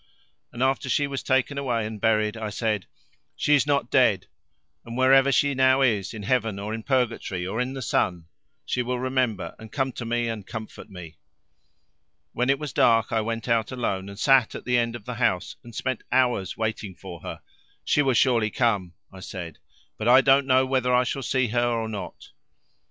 [0.51, 2.87] And after she was taken away and buried, I said:
[3.35, 4.25] 'She is not dead,
[4.83, 8.25] and wherever she now is, in heaven or in purgatory, or in the sun,
[8.65, 11.17] she will remember and come to me and comfort me.'
[12.33, 15.13] When it was dark I went out alone and sat at the end of the
[15.21, 17.43] house, and spent hours waiting for her.
[17.85, 19.59] 'She will surely come,' I said,
[19.99, 22.31] 'but I don't know whether I shall see her or not.